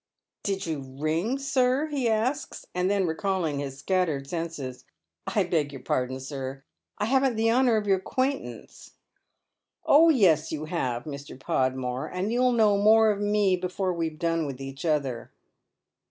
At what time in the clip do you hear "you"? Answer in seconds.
0.65-0.79, 10.51-10.65